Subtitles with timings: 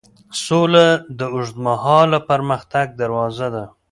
[0.45, 0.85] سوله
[1.17, 3.65] د اوږدمهاله پرمختګ دروازه ده.